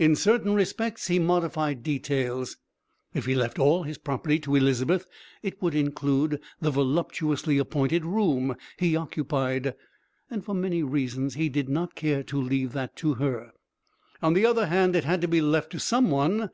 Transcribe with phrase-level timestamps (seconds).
[0.00, 2.56] In certain respects he modified details.
[3.14, 5.06] If he left all his property to Elizabeth
[5.44, 9.74] it would include the voluptuously appointed room he occupied,
[10.28, 13.52] and for many reasons he did not care to leave that to her.
[14.20, 16.50] On the other hand, it had to be left to some one.